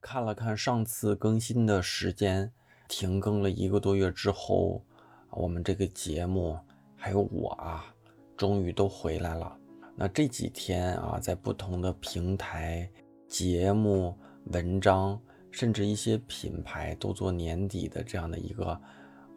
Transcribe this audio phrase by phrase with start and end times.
[0.00, 2.52] 看了看上次更新的时间，
[2.88, 4.80] 停更了一个多月之后，
[5.30, 6.56] 我们这个节目
[6.96, 7.84] 还有我啊，
[8.36, 9.58] 终于都回来了。
[9.96, 12.88] 那这几天啊，在不同的平台、
[13.26, 14.16] 节目、
[14.52, 15.20] 文章，
[15.50, 18.80] 甚至一些品牌都做年底的这样的一个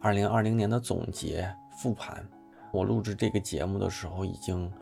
[0.00, 2.24] 二零二零年的总结复盘。
[2.72, 4.72] 我录制这个节目的时候，已经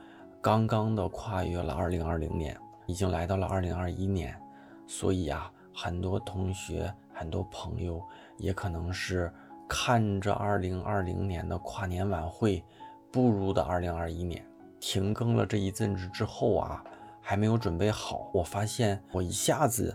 [0.43, 2.55] 刚刚的跨越了二零二零年，
[2.87, 4.39] 已经来到了二零二一年，
[4.87, 5.51] 所以啊。
[5.75, 8.03] 很多同学、很多朋友
[8.39, 9.33] 也可能是
[9.69, 12.65] 看着2020年的跨年晚会，
[13.13, 14.47] 步入的2021年。
[14.81, 16.83] 停更了这一阵子之后啊，
[17.21, 19.95] 还没有准备好，我发现我一下子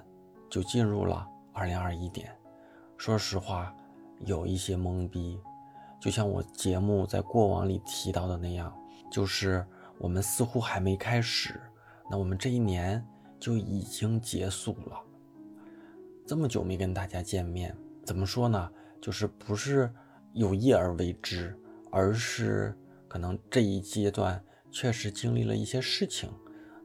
[0.50, 2.32] 就进入了2021年。
[2.96, 3.76] 说实话，
[4.20, 5.40] 有一些懵逼。
[6.00, 8.72] 就像我节目在过往里提到的那样，
[9.12, 9.66] 就是
[9.98, 11.60] 我们似乎还没开始，
[12.10, 13.04] 那我们这一年
[13.40, 15.02] 就已经结束了。
[16.28, 18.72] 这么久没跟大家见面，怎么说呢？
[19.00, 19.94] 就是不是
[20.34, 21.56] 有意而为之，
[21.92, 22.76] 而是
[23.08, 26.28] 可能这一阶段确实经历了一些事情。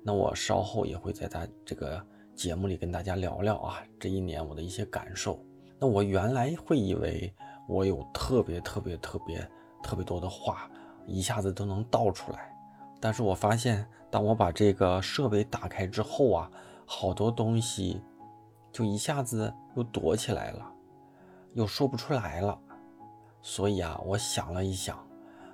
[0.04, 5.42] 那我稍后也会在他这个节目里跟大家聊聊啊，这一年我的一些感受。
[5.78, 7.34] 那我原来会以为
[7.66, 9.50] 我有特别特别特别
[9.82, 10.70] 特别多的话，
[11.06, 12.54] 一下子都能倒出来，
[13.00, 16.50] 但是我发现，当我把这个设备打开之后啊，
[16.84, 18.02] 好多东西。
[18.72, 20.72] 就一下子又躲起来了，
[21.54, 22.58] 又说不出来了，
[23.42, 24.96] 所以啊，我想了一想，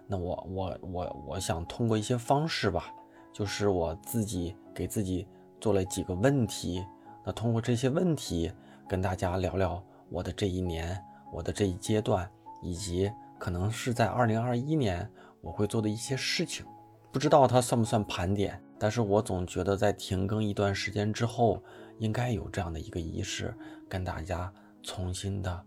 [0.07, 2.93] 那我我我我想通过一些方式吧，
[3.33, 5.27] 就是我自己给自己
[5.61, 6.85] 做了几个问题，
[7.25, 8.53] 那通过这些问题
[8.87, 16.67] 跟大家聊聊我的这一年，我的这一阶段，以及可能是在二零二一年我会做的一些事情，
[17.11, 21.63] 不知道它算不算盘点，但是我总觉得在停更一段时间之后。
[21.99, 23.55] 应该有这样的一个仪式，
[23.89, 24.53] 跟大家
[24.83, 25.65] 重新的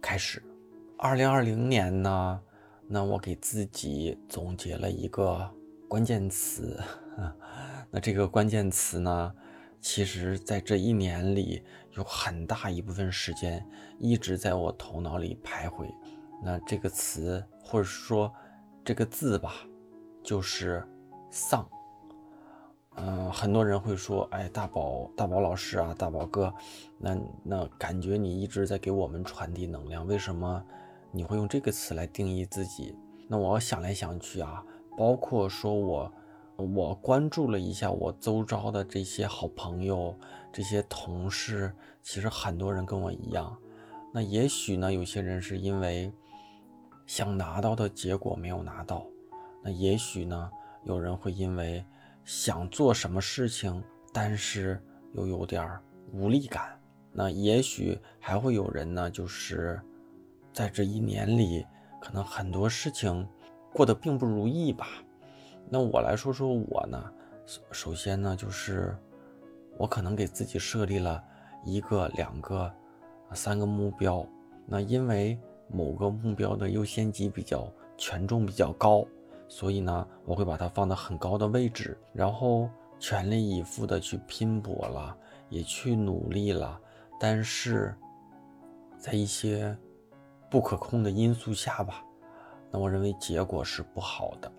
[0.00, 0.42] 开始。
[0.96, 2.40] 二零二零年呢，
[2.86, 5.50] 那我给自己总结了一个
[5.88, 6.80] 关键词，
[7.90, 9.34] 那这个关键词呢，
[9.80, 11.62] 其实在这一年里
[11.96, 13.66] 有很大一部分时间
[13.98, 15.92] 一直在我头脑里徘徊。
[16.44, 18.32] 那这个词或者说
[18.84, 19.54] 这个字吧，
[20.22, 20.86] 就是
[21.30, 21.68] 丧。
[22.96, 26.52] 嗯，很多人会说，哎，大宝，大宝老师啊，大宝哥，
[26.98, 30.62] 那那感觉你一直在给我们传递能量，为什么
[31.10, 32.94] 你会用这个词来定义自己？
[33.28, 34.62] 那我想来想去啊，
[34.98, 36.12] 包括说我，
[36.56, 40.14] 我关注了一下我周遭的这些好朋友、
[40.52, 41.72] 这些同事，
[42.02, 43.56] 其实很多人跟我一样。
[44.12, 46.12] 那也许呢，有些人是因为
[47.06, 49.06] 想拿到的结果没有拿到，
[49.62, 50.50] 那也许呢，
[50.84, 51.82] 有人会因为。
[52.24, 54.80] 想做什么事情，但是
[55.14, 55.68] 又有点
[56.12, 56.78] 无力感。
[57.12, 59.80] 那也许还会有人呢，就是
[60.52, 61.66] 在这一年里，
[62.00, 63.28] 可能很多事情
[63.72, 64.86] 过得并不如意吧。
[65.68, 67.12] 那我来说说我呢，
[67.70, 68.96] 首先呢，就是
[69.76, 71.22] 我可能给自己设立了
[71.64, 72.72] 一个、两个、
[73.32, 74.26] 三个目标。
[74.66, 79.06] 那因为某个目标的优先级比较权重比较高。
[79.54, 85.14] 所以呢，我会把它放到很高的位置，然后全力以赴的去拼搏了，
[85.50, 86.80] 也去努力了。
[87.20, 87.94] 但是，
[88.98, 89.76] 在一些
[90.50, 92.02] 不可控的因素下吧，
[92.70, 94.50] 那我认为结果是不好的。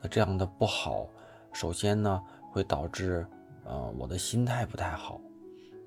[0.00, 1.06] 那这样的不好，
[1.52, 3.26] 首先呢会导致，
[3.66, 5.20] 呃，我的心态不太好。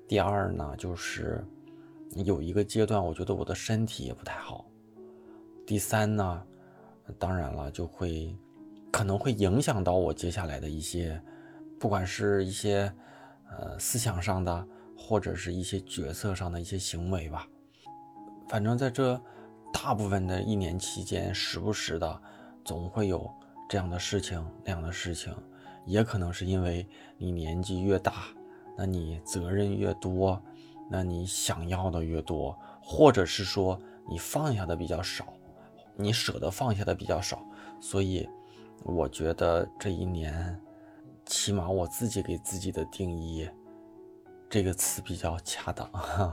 [0.06, 1.44] 第二呢，就是
[2.14, 4.64] 有一个阶段，我觉得我的身体也不太好。
[5.66, 6.44] 第三呢。
[7.18, 8.36] 当然了，就会
[8.90, 11.20] 可能会影响到我接下来的一些，
[11.78, 12.92] 不管是一些
[13.50, 17.46] 呃思想上的，或者是一些决策上的一些行为吧。
[18.48, 19.20] 反正在这
[19.72, 22.22] 大部分的一年期间，时不时的
[22.64, 23.30] 总会有
[23.68, 25.34] 这样的事情那样的事情，
[25.84, 26.88] 也可能是因为
[27.18, 28.24] 你年纪越大，
[28.76, 30.40] 那你责任越多，
[30.90, 33.78] 那你想要的越多，或者是说
[34.08, 35.26] 你放下的比较少。
[35.96, 37.42] 你舍得放下的比较少，
[37.80, 38.28] 所以
[38.82, 40.60] 我觉得这一年，
[41.24, 43.48] 起码我自己给自己的定义，
[44.48, 45.90] 这个词比较恰当。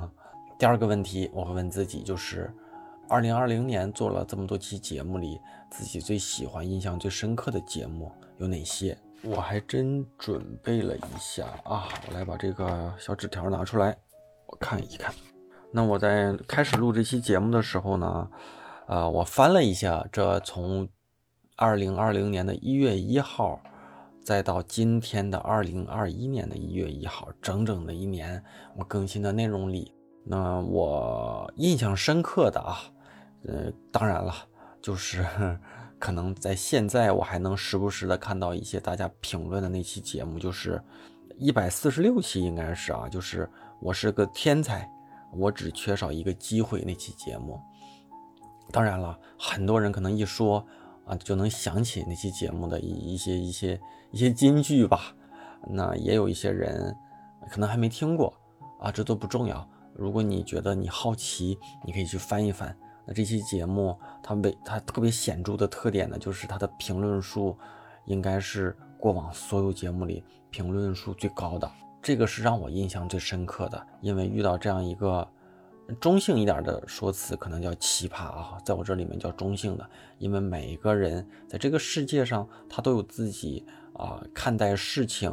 [0.60, 2.54] 第二个问题我会问自己，就是
[3.08, 5.40] 二零二零年做了这么多期节目里，
[5.72, 8.98] 自己最喜欢、印象最深刻的节目有哪些？
[9.24, 13.98] 我还真准备了一下啊，我来把这个小纸条拿出来，
[14.48, 15.16] 我看一看。
[15.72, 18.30] 那我在开始录这期节目的时候呢？
[18.88, 20.88] 呃，我翻了一下，这从
[21.56, 23.60] 二零二零年的一月一号
[24.22, 28.44] 再到今天的二零二一年的一月一号，整整的一年，
[28.76, 29.94] 我更新的内容里，
[30.26, 32.80] 那我印象深刻的啊，
[33.48, 34.34] 呃，当然了，
[34.82, 35.26] 就是
[35.98, 40.82] 可能在现在我还能时不时的看到一些大家评论的那期节目，就是
[41.38, 44.90] 一百四十六期应该是啊，就是我是个天才，
[45.34, 47.58] 我只缺少一个机会那期节目。
[48.72, 50.66] 当然了，很多人可能一说
[51.06, 53.80] 啊，就能想起那期节目的一一些一些
[54.12, 55.14] 一些金句吧。
[55.68, 56.96] 那也有一些人
[57.50, 58.34] 可能还没听过
[58.80, 59.68] 啊，这都不重要。
[59.94, 62.76] 如果你觉得你好奇，你可以去翻一翻。
[63.06, 67.56] 那这期节目它为它特别显著的特点呢，就是它的评论数
[68.06, 71.70] 应该是过往所有节目里评论数最高的。
[72.02, 75.28] 这个是让我印象最深刻的，因为遇到这样一个。
[76.00, 85.32] 中性一点的说辞可能叫奇葩啊，在我这里面叫中性的，因为每一个人在这个世界上，他都有自己啊看待事情，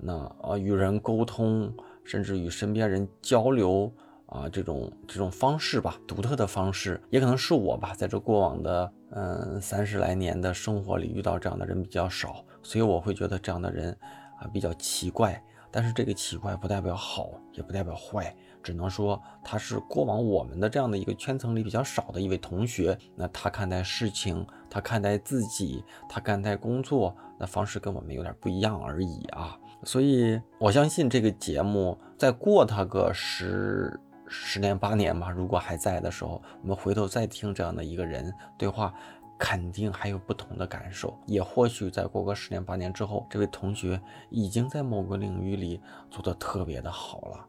[0.00, 1.72] 那啊与人沟通，
[2.02, 3.92] 甚至与身边人交流
[4.26, 13.92] 啊这种这种方式吧，独特的方式，也可能是我吧，在这过往的嗯三十来年的生活里遇到这样的人比较少，所以我会觉得这样的人
[14.40, 15.40] 啊比较奇怪，
[15.70, 18.34] 但是这个奇怪不代表好，也不代表坏。
[18.64, 29.56] 只能说他是过往我们的这样的一个圈层里比较少的一位同学，那他看待事情，他看待自己，他看待工作那方式跟我们有点不一样而已啊。
[29.84, 38.94] 所以我相信这个节目再过他个十十年八年吧，如果还在的时候，我们回头再听这样的一个人对话，
[39.38, 41.14] 肯定还有不同的感受。
[41.26, 44.00] 也或许再过个十年八年之后，这位同学
[44.30, 45.78] 已经在某个领域里
[46.10, 47.46] 做得特别的好了。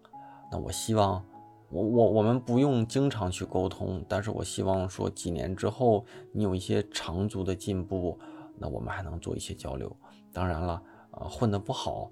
[0.52, 1.24] 那我希望，
[1.70, 8.18] 我我我们不用经常去沟通，但是我希望说几年之后你有一些长足的进步，
[8.58, 9.94] 那我们还能做一些交流。
[10.32, 10.82] 当然了，
[11.12, 12.12] 呃，混得不好，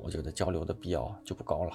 [0.00, 1.72] 我觉得交流的必要就不高了。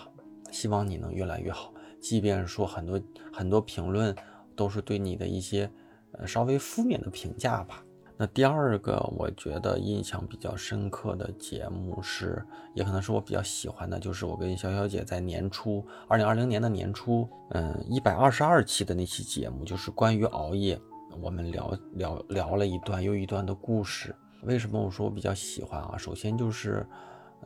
[0.51, 3.01] 希望你能越来越好，即便说很多
[3.31, 4.15] 很多评论
[4.56, 5.69] 都是对你的一些
[6.13, 7.83] 呃稍微负面的评价吧。
[8.15, 12.45] 那第二个，我觉得印象比较深刻的节目是，
[12.75, 20.80] 也可能是我比较喜欢的，就是我跟小小姐在年初，二零二零年的年初，嗯，一百二十二期的那期节目，就是关于熬夜，
[21.19, 24.16] 我们聊聊聊了一段又一段的故事。
[24.44, 25.98] 为什么我说我比较喜欢啊？
[25.98, 26.86] 首先就是，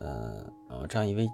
[0.00, 1.26] 嗯呃，这样一位，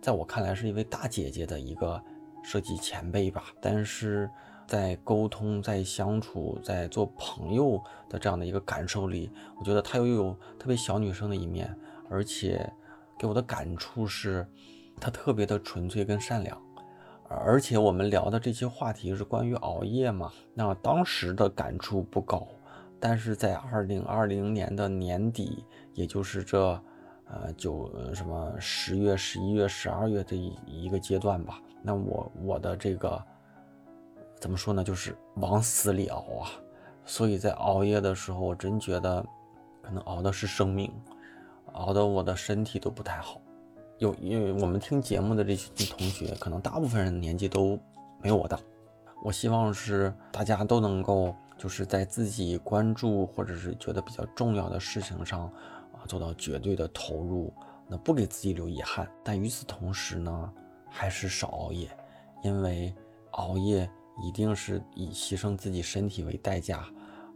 [0.00, 2.00] 在我看来是一位大姐姐的一个
[2.44, 4.30] 设计前辈吧，但是。
[4.68, 11.74] 在沟通、在相处、在做朋友的这样的一个感受里，我觉得她又有特别小女生的一面，
[12.10, 12.70] 而且
[13.18, 14.46] 给我的感触是，
[15.00, 16.60] 她特别的纯粹跟善良。
[17.30, 22.46] 而且我们聊的这些话题是关于熬夜嘛，那当时的感触不高，
[23.00, 26.60] 但是在二零二零年的年底，也就是这
[27.26, 33.24] 呃九什么十月、十一月、十二月这一一个阶段吧，那我我的这个。
[34.40, 34.84] 怎么说呢？
[34.84, 36.50] 就是往死里熬啊！
[37.04, 39.24] 所以在熬夜的时候，我真觉得
[39.82, 40.92] 可能熬的是生命，
[41.72, 43.40] 熬得我的身体都不太好。
[43.98, 47.78] 有因为我们听节目的这些同学，可能大部分人年纪都
[48.22, 48.58] 没有我大。
[49.24, 55.46] 我希望是大家都能够就是在自己关注或者是觉得比较重要的事情上
[55.92, 57.52] 啊，做到绝对的投入，
[57.88, 59.10] 那不给自己留遗憾。
[59.24, 60.52] 但与此同时呢，
[60.88, 61.88] 还是少熬夜，
[62.44, 62.94] 因为
[63.32, 63.90] 熬夜。
[64.22, 66.88] 一定是以牺牲自己身体为代价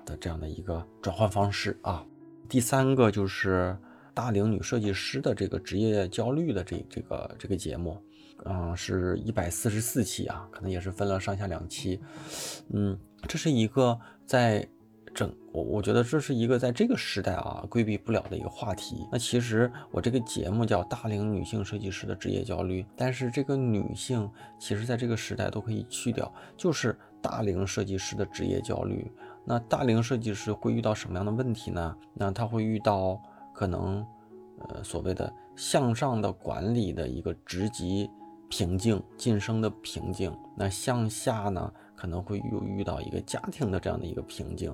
[0.05, 2.05] 的这样的一个转换方式啊。
[2.49, 3.77] 第三个就是
[4.15, 8.01] 大龄女设计师的这个职业焦虑的这这个这个节目，
[8.45, 12.01] 嗯，是一百四十四期啊，可能也是分了上下两期。
[12.71, 12.99] 嗯，
[13.29, 14.69] 这是一个在。
[15.15, 19.07] 整我我觉得这是一个在这个时代啊规避不了的一个话题。
[19.13, 29.11] 那其实我这个节目叫大龄女性设计师的职业焦虑，但是这个女性其实在这个时代都可以去掉，就是大龄设计师的职业焦虑。
[29.45, 31.97] 那大龄设计师会遇到什么样的问题呢？
[32.15, 33.21] 那他会遇到
[33.53, 34.07] 可能
[34.61, 38.09] 呃所谓的向上的管理的一个职级
[38.49, 40.35] 瓶颈、晋升的瓶颈。
[40.57, 44.73] 那向下呢可能会又遇到一个家庭的这样的一个瓶颈。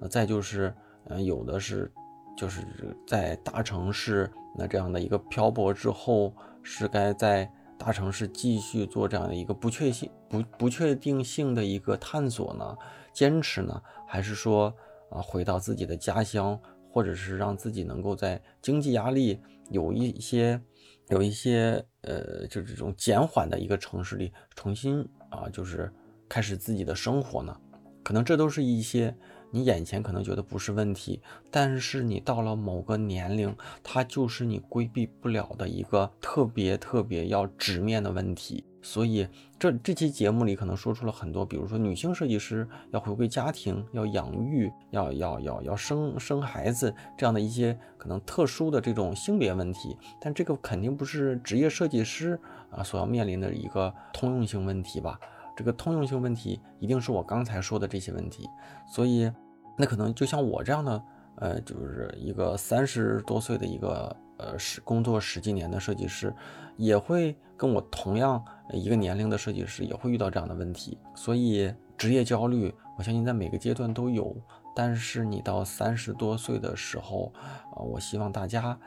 [0.00, 0.74] 那再就是，
[1.04, 1.90] 呃，有的是，
[2.36, 2.62] 就是
[3.06, 12.76] 在大城市那这样的一个漂泊之后，是该在大城市继续做这样的一个不确性、不不确定性的一个探索呢？
[13.12, 13.82] 坚持呢？
[14.06, 14.72] 还是说
[15.10, 16.58] 啊，回到自己的家乡，
[16.92, 19.40] 或者是让自己能够在经济压力
[19.70, 20.60] 有一些、
[21.08, 25.00] 有一些呃，就这种减缓的一个城市里重新
[25.30, 25.92] 啊，就是
[26.28, 27.56] 开始自己的生活呢？
[28.04, 29.12] 可能这都是一些。
[29.50, 38.64] 你眼前可能觉得不是问题，但是你到了某个年龄，它就是你规避不了的一个特别特别要直面的问题。
[38.80, 39.26] 所以
[39.58, 52.38] 这这期节目里可能说出了很多，比如说女性设计师要回归家庭，要养育，要要要要生生孩子这样的一些可能特殊的这种性别问题，但这个肯定不是职业设计师
[52.70, 55.18] 啊所要面临的一个通用性问题吧？
[55.58, 58.48] 这个通用性问题一定是我刚才说的这些问题，
[58.86, 59.28] 所以
[59.76, 61.02] 那可能就像我这样的，
[61.38, 66.32] 呃，就是一个三十多岁的一个呃十工作十几年的设计师，
[66.76, 68.40] 也会跟我同样
[68.72, 74.36] 一个年龄的设计师也会遇到这样的问题，所以职业焦虑，我相信在每个阶段都有，
[74.76, 77.32] 但是你到三十多岁的时候，
[77.72, 78.78] 啊，我希望大家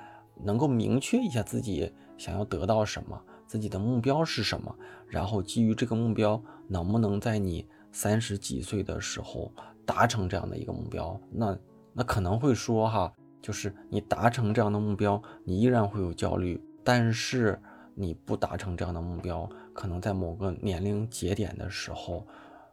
[0.42, 3.22] 能够明确一下自己想要得到什么。
[3.52, 4.74] 自己的目标是什么？
[5.10, 9.52] 然后基于这个目标，能不能在你三十几岁的时候
[9.86, 11.20] 达成这样的一个目标？
[11.30, 11.58] 那
[11.92, 16.64] 那可能会说哈，就是你达成这样的目标，你依然会有焦虑。
[16.82, 17.62] 但是
[17.94, 22.26] 你不达成这样的目标，可能在某个年龄节点的时候，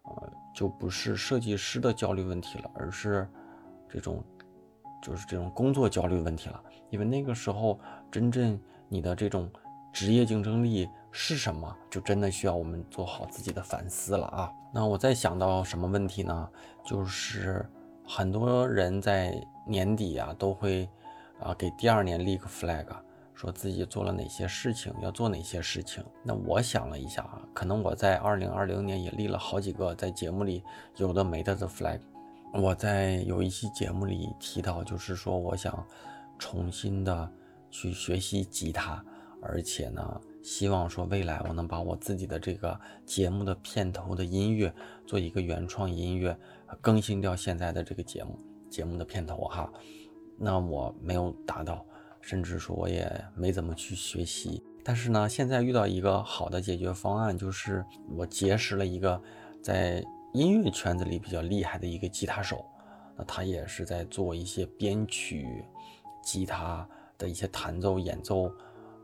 [0.05, 3.29] 呃，就不是设计师的焦虑问题了，而是
[3.89, 4.23] 这种
[5.03, 6.63] 就是这种工作焦虑问题了。
[6.91, 7.81] 因为那个时候，
[8.13, 8.57] 真正
[8.89, 9.51] 你的这种。
[9.99, 11.77] 职业竞争力是什么？
[11.91, 14.49] 就真的需要我们做好自己的反思了啊！
[14.73, 16.49] 那我再想到什么问题呢？
[16.85, 17.69] 就是
[18.07, 20.89] 很多人在年底啊都会
[21.41, 22.87] 啊给第二年立个 flag，
[23.35, 26.01] 说自己做了哪些事情，要做哪些事情。
[26.23, 30.63] 那我想了一下啊，可能我在二零二零年也立了好几个在节目里
[30.99, 31.99] 有的没的的 flag。
[32.55, 35.85] 我在有一期节目里提到，就是说我想
[36.39, 37.29] 重新的
[37.69, 39.05] 去学习吉他。
[39.41, 44.73] 而且呢，希望说未来我能把我自己的这个节目的片头的音乐
[45.07, 46.37] 做一个原创音乐，
[46.81, 49.73] 更新掉现在的这个节目节目的片头哈。
[50.37, 51.85] 那我没有达到，
[52.21, 54.63] 甚至说我也没怎么去学习。
[54.85, 57.85] 但是呢，现在遇到一个好的解决方案，就是
[58.17, 59.21] 我结识了一个
[59.63, 60.03] 在
[60.33, 62.65] 音乐圈子里比较厉害的一个吉他手，
[63.17, 65.65] 那他也是在做一些编曲、
[66.23, 68.51] 吉他的一些弹奏演奏。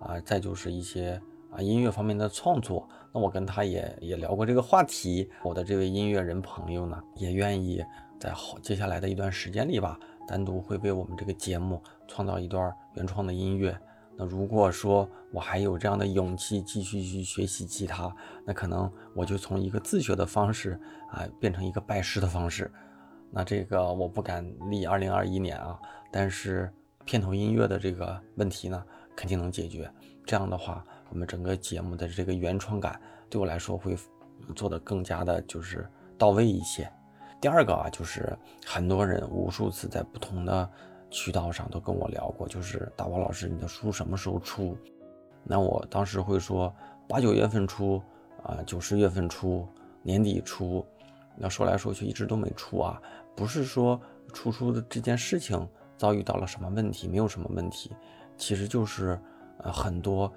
[0.06, 1.20] 啊，再就是一些
[1.50, 5.28] 啊音乐方面的创作，那我跟他也也聊过这个话题。
[5.42, 7.84] 我的这位音乐人朋友呢，也愿意
[8.18, 13.76] 在好接下来的一段时间里吧，单独会为我们这个节目创造一段原创的音乐。
[14.16, 18.14] 那如果说我还有这样的勇气继续去学习吉他，
[18.46, 20.78] 那可能我就从一个自学的方式
[21.10, 22.70] 啊，变成一个拜师的方式。
[23.32, 25.76] 那这个我不敢立二零二一年啊，
[26.12, 26.72] 但是
[27.04, 28.84] 片头音乐的这个问题呢？
[29.16, 29.90] 肯定能解决。
[30.24, 33.96] 这样的话，我们整个节目的这个原创感对我来说会
[34.54, 36.90] 做得更加的，就是到位一些。
[37.40, 40.68] 第二个啊，就是很多人无数次在不同的
[41.10, 44.76] 渠道上都跟我聊过，就是大宝老师，你的书什么时候出？
[45.42, 46.74] 那我当时会说
[47.06, 48.02] 八九月份出
[48.42, 49.68] 啊，九十月份出，
[50.02, 50.86] 年底出。
[51.36, 53.02] 那说来说去一直都没出啊，
[53.36, 54.00] 不是说
[54.32, 55.68] 出书的这件事情
[55.98, 57.90] 遭遇到了什么问题，没有什么问题。
[58.36, 59.18] 其实就是，
[59.58, 60.32] 呃，很多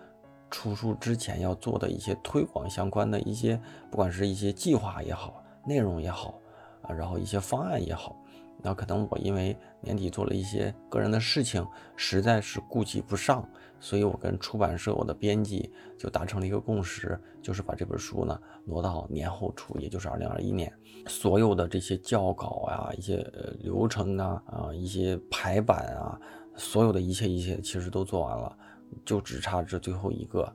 [0.49, 3.59] 出书之前要做的一些推广相关的一些，
[3.91, 6.39] 不管是一些计划也好，内容也好，
[6.83, 8.15] 啊，然后一些方案也好，
[8.61, 13.47] 那可能我因为年底做了一些个人的事情，实在是顾及不上，
[13.79, 20.71] 所以我跟出版社我的编辑就达成了一个共识，就是把这本书呢挪到年后出，也就是二零二一年，
[21.07, 23.17] 所有的这些校稿啊，一些
[23.59, 26.19] 流程啊，啊，一些排版啊。
[26.57, 28.57] 所有的一切一切其实都做完了，
[29.05, 30.51] 就只差这最后一个。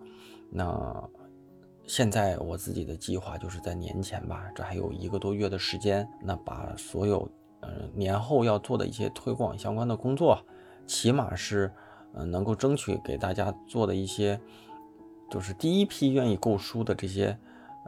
[0.50, 1.08] 那
[1.86, 7.28] 现在我自己的计划就是在年前吧，这还有一个多月的时间，那把所有
[7.60, 10.38] 嗯年后要做的一些推广相关的工作，
[10.86, 11.72] 起码是
[12.14, 14.40] 嗯能够争取给大家做的一些，
[15.30, 17.36] 就是第一批愿意购书的这些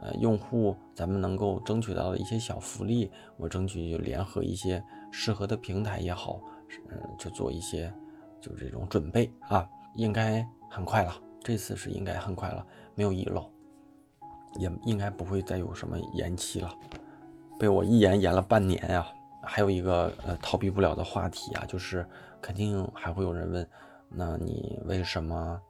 [0.01, 6.39] 呃用户，咱们能够争取到的一些小福利，我争取就联合一些适合的平台也好，
[6.89, 7.93] 嗯就做一些。
[8.41, 11.15] 就是这种准备啊，应该很快了。
[11.43, 12.65] 这次是应该很快了，
[12.95, 13.47] 没有遗漏，
[14.57, 16.73] 也应该不会再有什么延期了。
[17.59, 19.05] 被我一延延了半年呀。
[19.47, 22.03] 还有一个呃逃避不了的话题啊，就是
[22.41, 23.69] 肯定还会有人问，
[24.09, 25.61] 那你为什么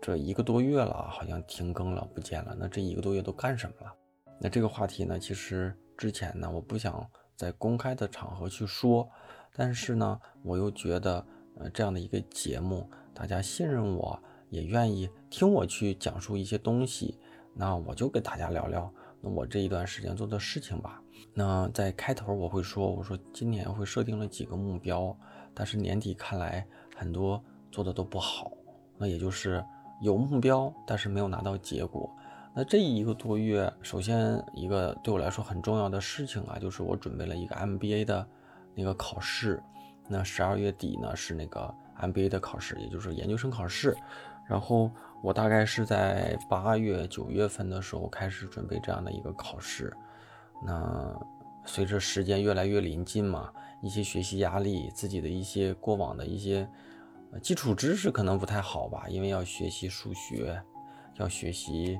[0.00, 2.56] 这一个多月了好像停更了不见了？
[2.56, 3.92] 那这一个多月都干什么了？
[4.38, 9.10] 那这个话题呢，其实之前呢我不想在公开的场合去说，
[9.52, 11.26] 但是呢我又觉得。
[11.60, 17.18] 呃，这样的一个节目，大家信任我，也愿意听我去讲述一些东西，
[17.54, 18.90] 那我就跟大家聊聊
[19.20, 21.02] 那我这一段时间做的事情吧。
[21.34, 25.14] 那在开头我会说，我说今年会设定了几个目标，
[25.52, 28.50] 但是年底看来很多做的都不好，
[28.96, 29.62] 那也就是
[30.00, 32.10] 有目标，但是没有拿到结果。
[32.54, 38.26] 那这一个多月，首先一个对我来说很重要的事情啊，就是我准备了一个 MBA 的
[38.74, 39.62] 那个考试。
[40.10, 43.96] 那十二月底呢是那个 MBA 的考试，也就是研究生考试。
[44.48, 44.90] 然后
[45.22, 49.92] 我大概是在八月、九月份的时候开始准备这样的一个考试。
[50.62, 51.16] 那
[51.64, 56.68] 随着时间越来越临近嘛，一些学习压力，自己的一些过往的一些
[57.40, 60.60] 基础知识可能不太好吧，因为要学习数学，
[61.16, 61.96] 要学习。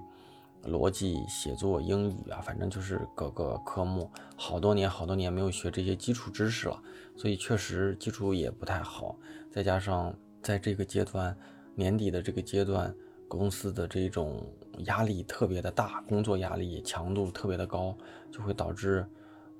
[0.64, 6.82] 逻辑写作、英语啊，反正就是各个科目，好多年好多年没有学这些基础知识了，
[7.16, 9.16] 所以确实基础也不太好。
[9.50, 11.36] 再加上在这个阶段，
[11.74, 12.94] 年底的这个阶段，
[13.26, 14.44] 公司的这种
[14.80, 17.96] 压力特别的大，工作压力强度特别的高，
[18.30, 19.06] 就会导致，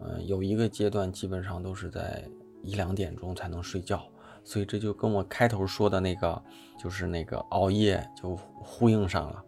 [0.00, 2.22] 嗯，有一个阶段基本上都是在
[2.62, 4.06] 一两点钟才能睡觉。
[4.42, 6.42] 所以这就跟我开头说的那个，
[6.78, 9.44] 就是那个熬夜就呼应上了。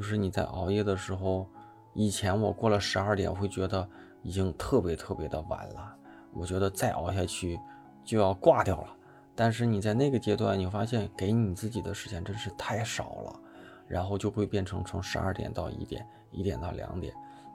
[0.00, 1.46] 就是你在熬夜的时候，
[1.92, 3.86] 以前我过了十二点会觉得
[4.22, 5.94] 已经特别特别的晚了，
[6.32, 7.60] 我觉得再熬下去
[8.02, 8.96] 就要挂掉了。
[9.36, 13.40] 但是你在那个阶段，你发现给你自己的时间真是太少了，
[13.86, 17.12] 然后就会变成从十二点到一点，一点到两点。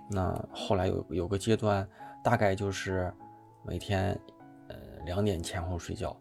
[0.08, 1.88] 那后来有有个阶段，
[2.24, 3.12] 大概就是
[3.64, 4.12] 每天
[4.68, 6.16] 呃两点前后睡觉，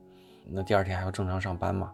[0.46, 1.92] 那第二天还要正常上班嘛。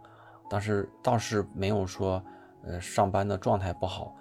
[0.48, 2.22] 但是倒是没有说
[2.62, 4.14] 呃上班的状态不好。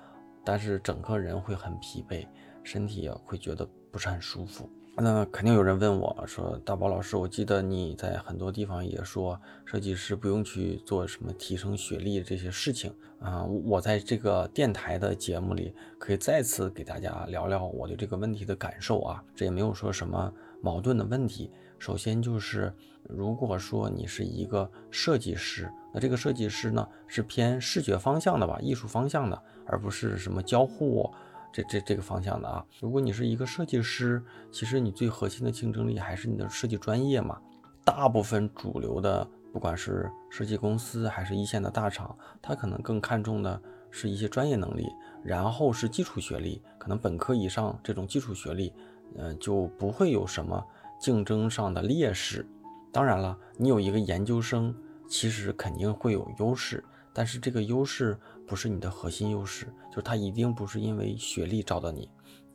[0.49, 2.25] 但是整个人会很疲惫，
[2.63, 4.67] 身体也会觉得不是很舒服。
[4.95, 19.23] 那肯定有人问我说：“大宝老师，我记得你在很多地方也说，设计师不用去做什么提升学历这些事情啊。”我在这个电台的节目里，可以再次给大家聊聊我对这个问题的感受啊。
[19.35, 21.51] 这也没有说什么矛盾的问题。
[21.77, 29.43] 首先就是，如果说你是一个设计师，那这个设计师呢是偏视觉方向的吧，艺术方向的。
[29.69, 31.09] 而不是什么交互
[31.53, 32.65] 这这这个方向的啊。
[32.81, 34.21] 如果你是一个设计师，
[34.51, 37.39] 其实你最核心的竞争力还是你的设计专业嘛。
[37.85, 44.85] 大部分主流的，不管是设计公司还是一线的大厂，他可能更看重的是一些专业能力，
[45.23, 48.71] 然后是基础学历，可能本科以上这种基础学历，
[49.15, 50.63] 嗯，就不会有什么
[50.99, 52.45] 竞争上的劣势。
[52.91, 54.75] 当然了，你有一个研究生，
[55.07, 56.83] 其实肯定会有优势。
[57.11, 58.15] 但是这个优势
[58.49, 62.09] 不是你的核心优势，就是他一定不是因为学历招的你，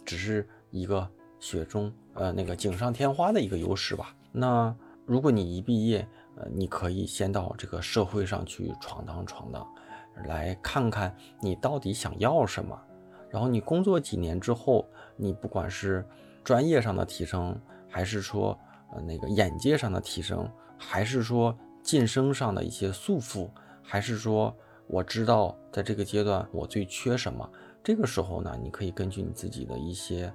[0.04, 4.12] 只是一个雪中呃那个锦上添花的一个优势吧。
[4.32, 4.74] 那
[5.06, 9.64] 如果你一毕业，呃，你可以先到这个社会上去闯荡闯荡，
[10.26, 12.76] 来看看你到底想要什么。
[13.30, 14.84] 然后你工作几年之后，
[15.16, 16.04] 你不管是
[16.42, 17.56] 专业上的提升，
[17.88, 18.58] 还是说
[18.92, 23.48] 呃那个眼界上的提升，还是说晋升上的一些束缚。
[23.86, 27.48] 还是说，我知道在这个阶段我最缺什么。
[27.82, 30.32] 这个时候呢，你可以根据你自己的一些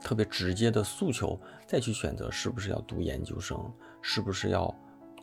[0.00, 3.58] 特别直接的诉求，再去选择是不是要读研究生，
[4.00, 4.72] 是不是要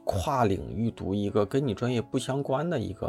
[0.03, 3.07] 跨领域读一个跟你专业不相关的一个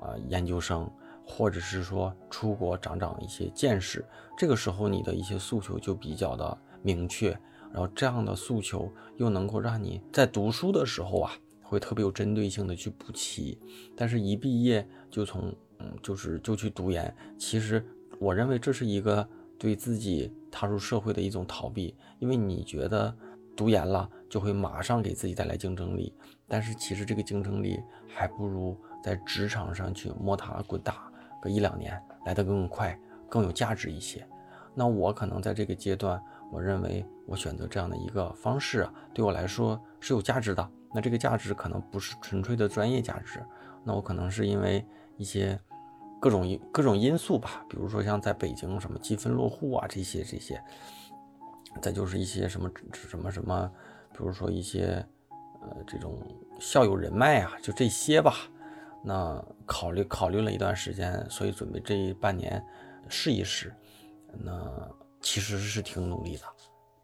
[0.00, 0.88] 啊研究生，
[1.26, 4.04] 或者是说出国长长一些见识。
[4.38, 7.30] 这个时候你的一些诉求就比较的明确，
[7.72, 11.32] 然后这样的诉求又能够让你在读书的时候啊。
[11.68, 13.58] 会特别有针对性的去补齐，
[13.96, 17.84] 但是一毕业就从嗯，就是就去读研，其实
[18.18, 23.14] 我认为这是一个对自己踏入社会的一种逃避，因为你觉得
[23.54, 26.14] 读研了就会马上给自己带来竞争力，
[26.46, 32.98] 但是其实这个竞争力还不如在职场上去摸爬滚打个一两年来得更快，
[33.28, 34.26] 更有价值一些。
[34.74, 40.70] 那我可能在这个阶段，我认为我选择这样的一个方式啊，对我来说是有价值的。
[40.96, 43.44] 那这个价值可能不是纯粹的专业价值，
[43.84, 44.82] 那我可能是因为
[45.18, 45.60] 一些
[46.18, 50.58] 各种因各种因素吧，比如说像在北京什么积分落户啊这些这些，
[51.82, 53.70] 再就是一些什么什么什么，
[54.12, 55.06] 比如说一些
[55.60, 56.18] 呃这种
[56.58, 58.34] 校友人脉啊，就这些吧。
[59.04, 62.64] 那考虑考虑了一段时间，所以准备这半年
[63.06, 63.70] 试一试。
[64.38, 66.42] 那其实是挺努力的，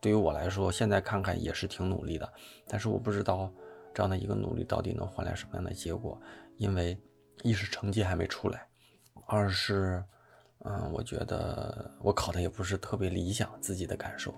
[0.00, 2.32] 对于我来说，现在看看也是挺努力的，
[2.66, 3.52] 但是我不知道。
[3.94, 6.20] 这样的一个努力到底能换来什么样的结果？
[6.56, 6.96] 因为
[7.42, 8.66] 一是成绩还没出来，
[9.26, 10.04] 二是，
[10.60, 14.34] 嗯，我觉得我考的也不是特别理想，自己的感受。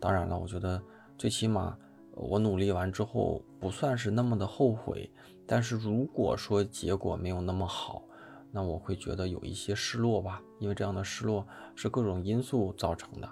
[0.00, 0.80] 当然了，我觉得
[1.18, 1.76] 最起码
[2.12, 5.10] 我努力完之后不算是那么的后悔。
[5.46, 8.02] 但是如果说结果没有那么好，
[8.50, 13.28] 那我会觉得有一些失落吧，因为这样的失落是各种因素造成的，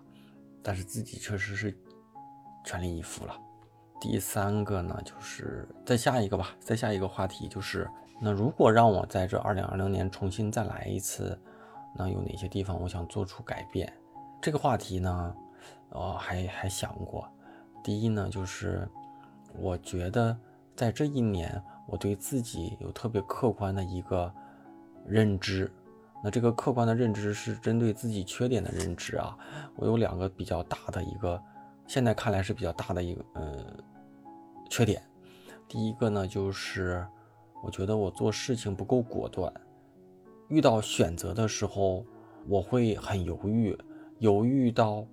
[0.63, 1.75] 但是自己确实是
[2.65, 3.35] 全力以赴了。
[4.03, 7.89] 第三个呢，就是再下一个吧，再下一个话题就是，
[8.21, 11.39] 那如果让我在这二零二零年重新再来一次，
[11.97, 13.91] 那有哪些地方我想做出改变？
[14.41, 15.37] 这个话题呢，
[15.91, 17.29] 呃，还还想过。
[17.85, 18.89] 第一呢，就是
[19.57, 20.37] 我觉得
[20.75, 24.35] 在这一年，我对自己有特别客观的一个
[25.07, 25.73] 认知。
[26.25, 29.39] 那这个客观的认知是针对自己缺点的认知啊。
[29.77, 31.41] 我有两个比较大的一个，
[31.87, 33.65] 现在看来是比较大的一个，呃。
[34.73, 35.03] 缺点，
[35.69, 37.07] 第一个呢，就是
[37.63, 39.53] 我觉得我做事情不够果断，
[40.49, 42.07] 遇到选择的时候，
[42.49, 43.77] 我会很犹豫，
[44.21, 45.07] 犹豫到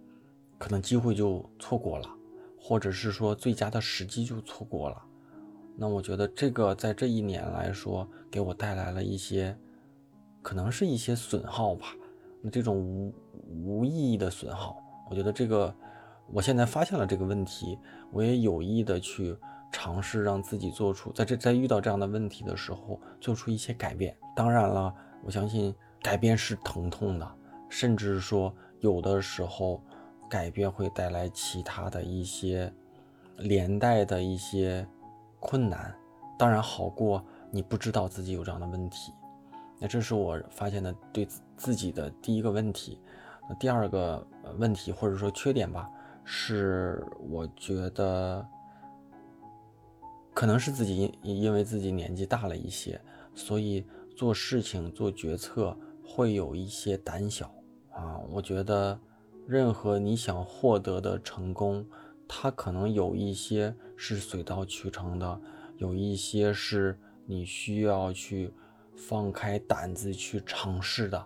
[0.57, 2.09] 可能机会就错过了，
[2.57, 5.03] 或者是说最佳的时机就错过了。
[5.75, 9.53] 那我觉得这个在这一年来说，给我带来了一些，
[10.41, 11.87] 可能是一些损耗吧。
[12.41, 13.13] 那这种无
[13.65, 15.75] 无意义的损耗，我觉得这个。
[16.31, 17.77] 我现在发现了这个问题，
[18.11, 19.35] 我也有意的去
[19.71, 24.15] 尝试让自己做出，在这在遇到这样的问题的时候做出一些改变。
[24.35, 27.35] 当然了，我相信改变是疼痛的，
[27.67, 29.83] 甚至说有的时候
[30.29, 32.71] 改变会带来其他的一些
[33.37, 34.87] 连带的一些
[35.39, 35.93] 困难。
[36.37, 39.11] 当然好过你不知道自己有这样的问题。
[39.79, 42.99] 那这是我发现的对自己的第一个问题。
[43.49, 44.25] 那第二个
[44.57, 45.89] 问题或者说缺点吧。
[46.31, 48.47] 是，我觉得
[50.31, 53.01] 可能是自己因因为自己年纪大了一些，
[53.33, 53.83] 所以
[54.15, 57.51] 做事情做决策会有一些胆小
[57.91, 58.19] 啊。
[58.29, 58.99] 我觉得
[59.47, 61.83] 任何你想获得的成功，
[62.27, 65.41] 它可能有一些是水到渠成的，
[65.77, 68.53] 有一些是你需要去
[68.95, 71.25] 放开胆子去尝试的。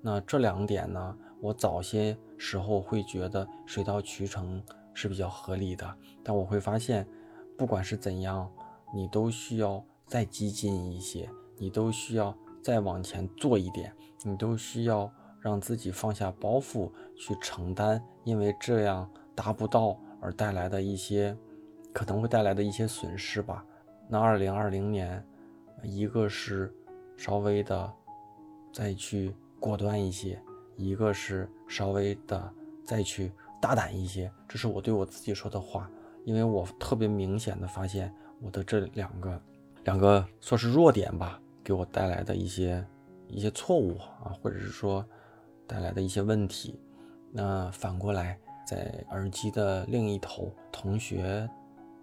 [0.00, 1.18] 那这两点呢？
[1.44, 4.62] 我早些时候会觉得水到渠成
[4.94, 7.06] 是比较合理的，但我会发现，
[7.54, 8.50] 不管是怎样，
[8.94, 11.28] 你都需要再激进一些，
[11.58, 21.36] 你都需要再往前做一点，你都需要让自己放下包袱去承担，因为这样达不到而带来的一些
[21.92, 23.62] 可能会带来的一些损失吧。
[24.08, 25.22] 那二零二零年，
[25.82, 26.74] 一个是
[27.18, 27.92] 稍微的
[28.72, 30.42] 再去果断一些。
[30.76, 32.52] 一个是稍微的
[32.84, 35.90] 再去大胆一些，这是我对我自己说的话，
[36.24, 39.40] 因为我特别明显的发现我的这两个
[39.84, 42.84] 两个说是弱点吧，给我带来的一些
[43.28, 45.04] 一些错误啊，或者是说
[45.66, 46.78] 带来的一些问题。
[47.32, 51.48] 那反过来，在耳机的另一头，同学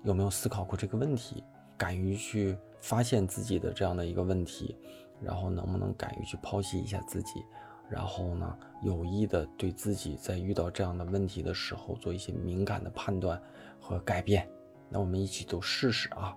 [0.04, 1.44] 有没有思考过这个问题？
[1.78, 4.78] 敢于去发现自己的这样的一个问题，
[5.20, 7.44] 然后能不能敢于去剖析一下自己？
[7.91, 13.39] 然后呢，有意的对自己在遇到这样的问题的时候做一些敏感的判断
[13.82, 14.47] 和改变。
[14.88, 16.34] 那我们一起都试试啊。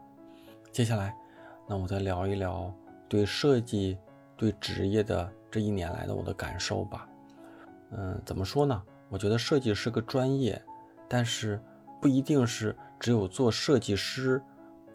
[0.72, 1.16] 接下来，
[1.68, 2.74] 那我再聊一聊
[3.08, 3.96] 对设计、
[4.36, 7.08] 对职业的这一年来的我的感受吧。
[7.92, 8.82] 嗯，怎么说呢？
[9.08, 10.60] 我觉得设计是个专业，
[11.08, 11.62] 但是
[12.00, 14.42] 不一定是只有做设计师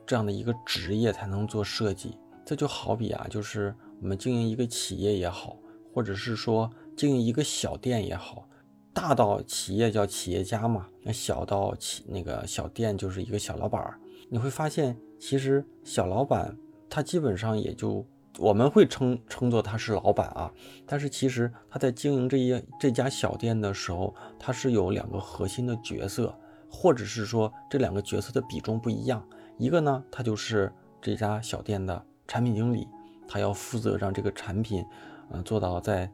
[0.06, 2.18] 这样的一个职业才能做设计。
[2.46, 5.56] 这就好比啊，就是我们经营一个企业也好。
[5.94, 8.48] 或者是说经营一个小店也好，
[8.94, 14.00] 大到企业叫企业家嘛，那小到企那个小店就是一个小老板儿。
[14.30, 16.56] 你会发现，其实小老板
[16.90, 18.06] 他基本上也就
[18.38, 20.52] 我们会称称作他是老板啊，
[20.86, 26.38] 但是其实他在经营这一这家小店的时候，他是有两个核心的角色，
[26.70, 29.26] 或者是说这两个角色的比重不一样。
[29.58, 30.72] 一个呢，他就是
[31.02, 32.88] 这家小店的产品经理，
[33.28, 34.86] 他要负责让这个产品。
[35.32, 36.12] 啊，做到在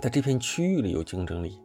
[0.00, 1.60] 在这片区域里有竞争力。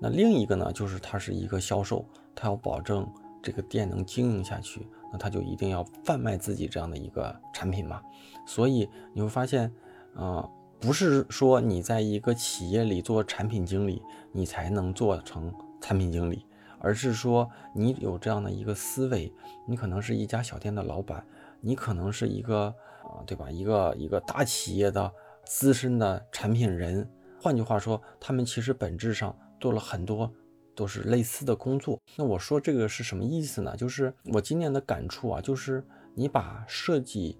[0.00, 3.06] 那另一个呢，就是他是一个销售，他要保证
[3.42, 8.00] 这个店能经营下去，那他就一定要贩卖自己这样的一个产品嘛。
[8.46, 9.70] 所以你会发现，
[10.14, 10.48] 啊，
[10.80, 16.46] 不是说你在一个企业里做产品经理，你才能做成产品经理，
[16.78, 19.30] 而是说你有这样的一个思维，
[19.66, 21.26] 你可能是一家小店的老板，
[21.60, 23.50] 你可能是一个啊，对吧？
[23.50, 25.12] 一个一个大企业的。
[25.50, 27.10] 资深的产品人，
[27.40, 30.32] 换句话说，他们其实本质上做了很多
[30.76, 32.00] 都是类似的工作。
[32.16, 33.76] 那我说这个是什么意思呢？
[33.76, 35.84] 就是我今年的感触啊，就是
[36.14, 37.36] 你把设计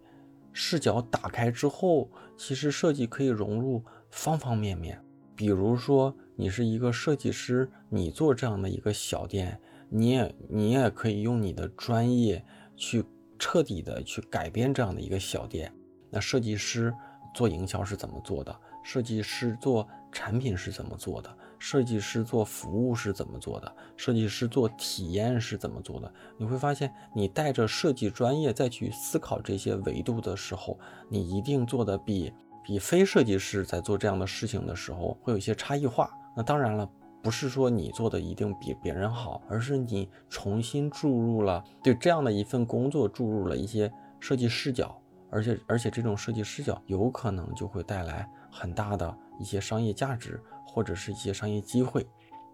[0.52, 5.00] 视角打开之后，其实设计可以融入方方面面。
[5.36, 12.44] 比如说，你是一个设计师，你做这样的一个小店，你也你也可以用你的专业
[12.76, 13.04] 去
[13.38, 15.72] 彻底的去改变这样的一个小店。
[16.10, 16.92] 那设计师。
[17.34, 26.12] 做营销是怎么做的，设计师做产品是怎么做的，设计师做服务是怎么做的，设计师做体验是怎么做的。
[26.38, 36.10] 你会发现，你带着设计专业再去思考这些维度的时候，你一定做的比比非设计师在做这样的事情的时候会有一些差异化。
[36.36, 36.88] 那当然了，
[37.22, 44.99] 不是说你做的一定比别人好，而是你重新注入了对这样的一份工作注入了一些设计视角。
[45.30, 52.06] 而且而且这种设计视角有可能就会带来很大的一些商业价值，或者是一些商业机会。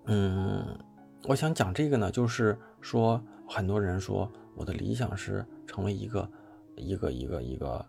[0.05, 0.79] 嗯，
[1.25, 6.31] 我想讲这个呢，就是说很多人说我的理想是成为一个
[6.77, 7.87] 一个一个一个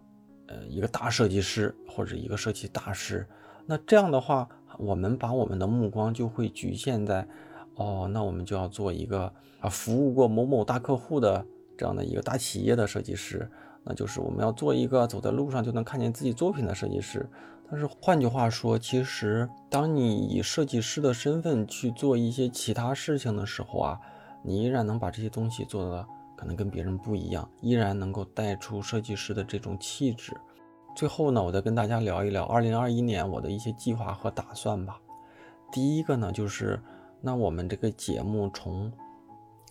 [0.48, 3.28] 呃一个大设计师或者一个设计大师。
[3.66, 4.48] 那这样的话，
[4.80, 7.28] 我们把我们的目光就会局限在
[7.76, 11.46] 哦，那我们就要做一个啊服务过某某大客户的
[11.78, 13.52] 这样的一个大企业的设计师。
[13.88, 17.26] 那就是我们要做一个走在路上就能看见自己作品的设计师。
[17.70, 24.00] 但是换句话说，其实当你以设计师的身份去做一些其他事情的时候啊，
[24.44, 30.36] 你依然能把这些东西做的可能跟别人不一样，依然能够带出设计师的这种气质。
[30.96, 35.00] 最后呢，我再跟大家聊一聊2021年我的一些计划和打算吧。
[35.72, 36.82] 第一个呢，就是
[37.22, 38.92] 那我们这个节目从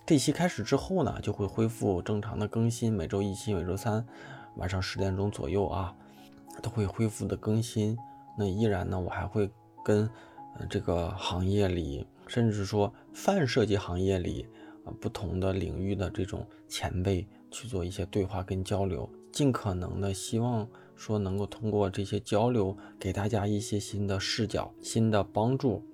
[0.07, 4.07] 这期开始之后呢，就会恢复正常的更新，每周一期，每周三
[4.55, 5.93] 晚上十点钟左右啊，
[6.63, 7.99] 都会恢复的更新。
[8.39, 9.51] 那依然呢，我还会
[9.85, 10.09] 跟
[10.71, 14.47] 这个行业里，甚至说泛设计行业里
[14.85, 25.85] 啊不同的领域的这种前辈去做一些对话跟交流，尽可能的希望说能够通过这些交流，给大家一些新的视角、新的帮助、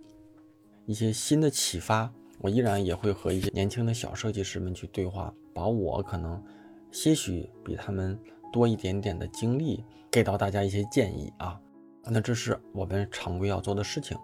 [0.84, 2.12] 一些新的启发。
[2.42, 6.42] 我依然也会和一些年轻的小设计师们去对话，把我可能
[6.90, 8.18] 些许比他们
[8.52, 11.58] 多一点点的经历给到大家一些建议啊。
[12.04, 14.18] 那这是我们常规要做的事情。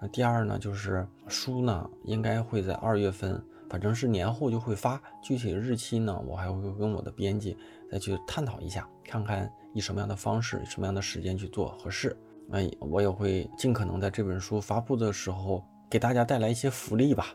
[0.00, 5.00] 那第二呢，就是书呢应该会在二月份，反正是年后就会发。
[5.22, 7.56] 具体日期呢，我还会跟我的编辑
[7.88, 12.16] 再去探讨一下，看看以什么样的方式、什么样的时间去做合适。
[12.48, 17.26] 那我也会尽可能在这本书发布的时候给大家带来一些福利吧。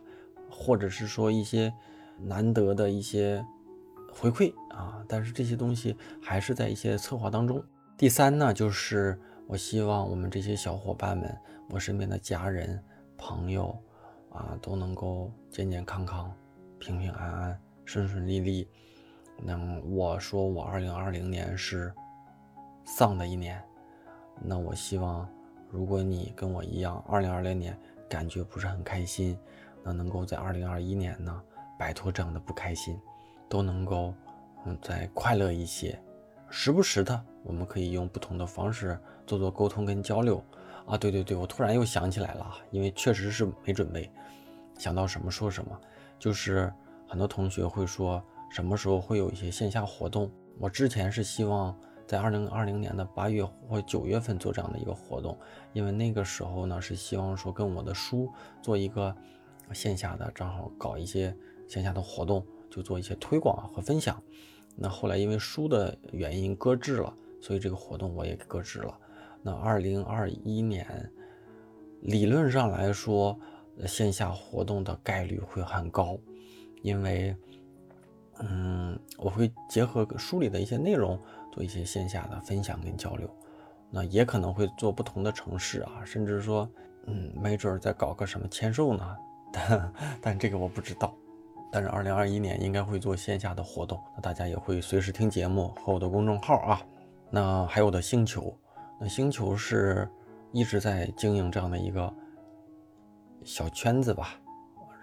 [0.49, 1.73] 或者是说一些
[2.19, 3.45] 难得的一些
[4.11, 7.63] 回馈啊，但是这些东西还是在一些策划当中。
[7.97, 11.37] 第三呢，就是我希望我们这些小伙伴们，
[11.69, 12.81] 我身边的家人、
[13.17, 13.77] 朋友
[14.31, 16.31] 啊，都能够健健康康、
[16.79, 18.67] 平平安安、顺顺利利。
[19.43, 21.93] 那我说我二零二零年是
[22.85, 23.61] 丧的一年，
[24.41, 25.27] 那我希望
[25.69, 27.77] 如果你跟我一样，二零二零年
[28.07, 29.37] 感觉不是很开心。
[29.85, 31.39] 那能够在二零二一年呢，
[31.77, 32.99] 摆脱这样的不开心，
[33.47, 34.11] 都能够
[34.65, 35.97] 嗯再快乐一些。
[36.49, 40.43] 时不时的，我们可以用不同的方式做做沟通跟交流
[40.87, 40.97] 啊。
[40.97, 44.09] 对对对，我突然又想起来了，因为确实是没准备，
[44.77, 45.79] 想到什么说什么。
[46.17, 46.73] 就是
[47.07, 55.37] 很多同学会说什么时候会有一些线下活动，我之前是希望在二零二零年的八月或九月份做这样的一个活动，
[55.73, 58.31] 因为那个时候呢是希望说跟我的书
[58.63, 59.15] 做一个。
[59.73, 61.35] 线下的正好搞一些
[61.67, 64.21] 线下的活动，就做一些推广和分享。
[64.75, 68.97] 那后来因为书的原因搁置了，所以这个活动我也搁置了。
[69.41, 71.11] 那二零二一年，
[72.01, 73.39] 理论上来说，
[73.85, 76.17] 线下活动的概率会很高，
[76.81, 77.35] 因为，
[78.39, 81.19] 嗯，我会结合书里的一些内容
[81.53, 83.29] 做一些线下的分享跟交流。
[83.91, 86.69] 那也可能会做不同的城市啊，甚至说，
[87.05, 89.15] 嗯，没准儿再搞个什么签售呢。
[89.55, 91.15] 但但这个我不知道，
[91.71, 96.81] 但是二零二一年应该会做线下的活动，那大家也会随时听节目和我的公众号啊，
[97.29, 98.53] 那还有的星球，
[98.99, 100.09] 那星球是
[100.51, 102.13] 一直在经营这样的一个
[103.45, 104.35] 小圈子吧，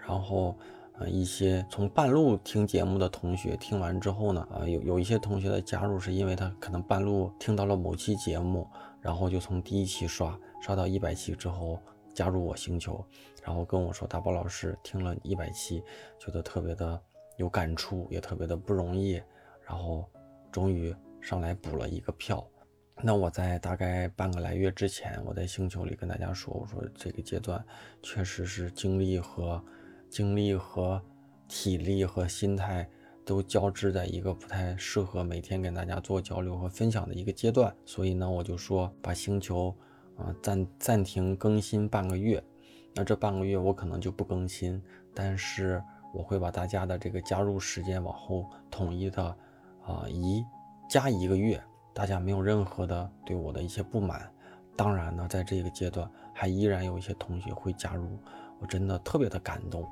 [0.07, 0.55] 然后
[0.99, 8.67] 呃一些从半路听节目的同学听完之后呢，啊有有一些同学的加入是因为他可能半路听到了某期节目，
[9.01, 11.79] 然后就从第一期刷刷到一百期之后。
[12.13, 13.03] 加入我星球，
[13.43, 15.83] 然后跟我说：“大宝老师听了一百期，
[16.19, 17.01] 觉得特别的
[17.37, 19.21] 有感触，也特别的不容易。
[19.65, 20.07] 然后
[20.51, 22.45] 终于上来补了一个票。
[23.01, 27.63] 那我在大概半个来月之前，我在星球里跟大家说，我说这个阶段
[28.01, 29.63] 确实是精力和
[30.09, 31.01] 精力和
[31.47, 32.87] 体力和心态
[33.25, 37.75] 都交织在一个不太适合每天跟大家做交流和分享的一个阶段。
[37.85, 39.75] 所以呢，我就说把星球。”
[40.17, 42.43] 啊，暂暂停更新半个月，
[42.93, 44.81] 那这半个月我可能就不更新，
[45.13, 49.23] 但是我会把大家的这个加入时间往后统一的
[49.85, 50.45] 啊移
[50.89, 51.61] 加一个月，
[51.93, 54.31] 大家没有任何的对我的一些不满。
[54.75, 58.19] 当然呢，在这个阶段还依然有一些同学会加入，
[58.59, 59.87] 我真的特别的感动。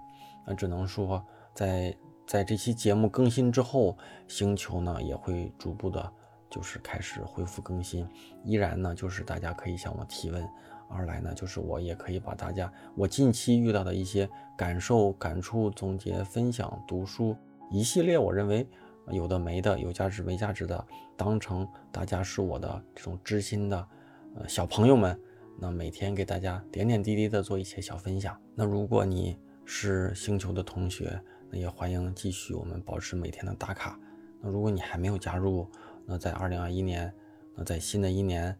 [0.45, 3.95] 那只能说，在在这期节目更新之后，
[4.27, 6.11] 星球呢也会逐步的，
[6.51, 8.07] 就是开始恢复更新。
[8.43, 10.47] 依然呢，就是大家可以向我提问。
[10.93, 17.33] 二来呢，就是我也可以把大家我近期遇到的一些感受、感触、总结、分享、读书
[17.69, 18.67] 一系列，我认为
[19.09, 20.85] 有的没的、有价值没价值的，
[21.15, 23.87] 当成大家是我的这种知心的
[24.35, 25.17] 呃小朋友们，
[25.57, 28.37] 那每天给大家点点滴滴的做一些小分享。
[28.53, 31.17] 那如果你是星球的同学，
[31.49, 33.97] 那也欢迎继续我们保持每天的打卡。
[34.41, 35.65] 那如果你还没有加入，
[36.05, 37.13] 那在二零二一年，
[37.55, 38.57] 那在新的一年。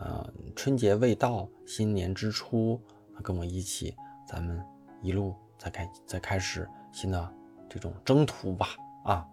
[0.00, 2.80] 呃，春节未到，新年之初，
[3.20, 4.64] 跟我一起，咱们
[5.02, 7.34] 一路再开再开始新的
[7.68, 8.68] 这种征途吧。
[9.02, 9.26] 啊，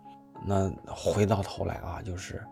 [0.44, 2.44] 那回到头来啊，就是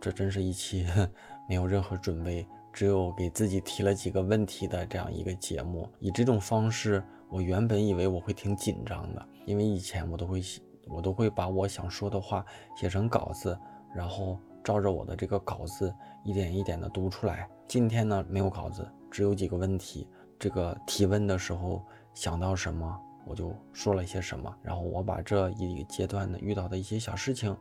[0.00, 0.84] 这真是一期
[1.48, 5.88] 没有任何准备，只有给自己提了几个问题的这样一个节目。
[6.00, 12.44] 以这种方式，我原本以为我会挺紧张的，因为以前我都会写我都会把我想说的话
[12.74, 13.56] 写成稿子，
[13.94, 14.36] 然后。
[14.62, 15.92] 照着我的这个稿子
[16.24, 17.48] 一点一点的读出来。
[17.66, 20.06] 今天呢没有稿子，只有几个问题。
[20.38, 24.54] 这个提问的时候想到什么我就说了一些什么。
[24.62, 27.56] 然后我把这一阶段的遇到的一些小事情，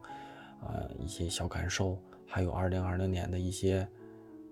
[0.61, 3.87] 呃，一些小感受，还有二零二零年的一些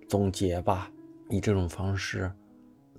[0.08, 0.92] 总结吧，
[1.30, 2.32] 以这种方式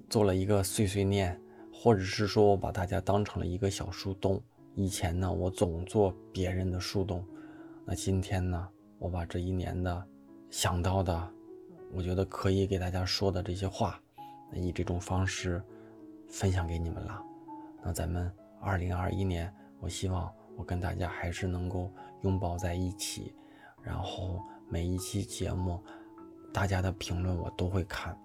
[0.08, 1.38] 做了一个碎碎念，
[1.72, 4.42] 或者是说我把大家当成了一个小树洞。
[4.74, 7.24] 以前呢我总做别人的树洞，
[7.84, 8.68] 那今天呢？
[8.98, 10.06] 我把这一年的
[10.50, 11.30] 想到的，
[11.92, 14.00] 我觉得可以给大家说的这些话，
[14.52, 15.62] 以这种方式
[16.28, 17.22] 分享给你们了。
[17.82, 18.30] 那咱们
[18.60, 21.90] 二零二一年，我希望我跟大家还是能够
[22.22, 23.34] 拥抱在一起。
[23.82, 25.80] 然后每一期节目，
[26.52, 28.18] 大家的评论我都会看，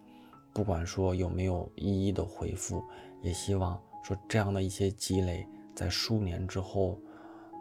[0.53, 2.83] 不管说有没有一一的回复，
[3.21, 6.99] 也希望说这样的一些积累，在数年之后，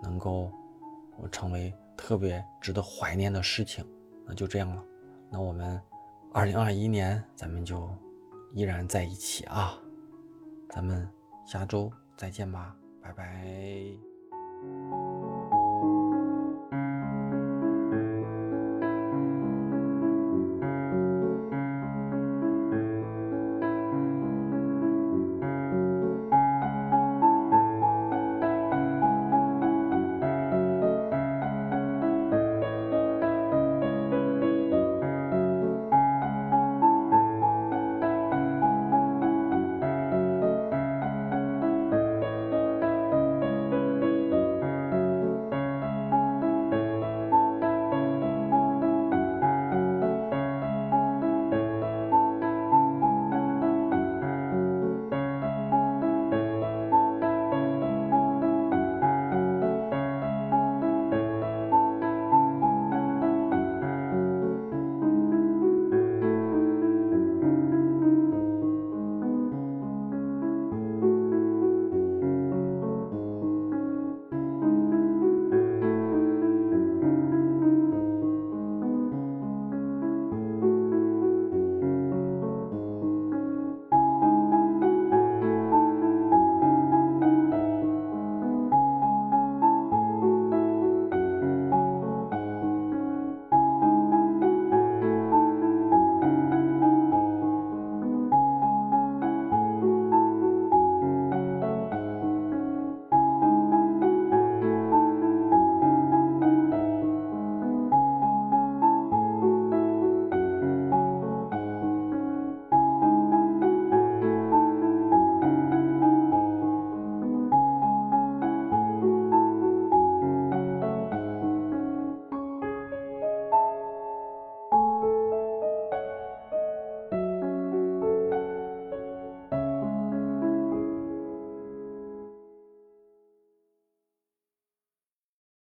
[0.03, 0.51] 能够
[1.19, 1.73] 我成为。
[1.97, 3.85] 特别值得怀念的事情，
[4.27, 4.83] 那就这样了。
[5.31, 5.81] 那我们
[6.33, 7.89] 二零二一年，咱们就
[8.53, 9.79] 依然在一起啊！
[10.69, 11.09] 咱们
[11.45, 13.45] 下周再见吧，拜拜。